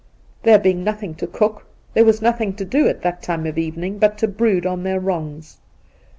[0.41, 3.99] There being nothing to cook, there was nothing to do at that time of evening
[3.99, 5.59] but to brood on their wrongs.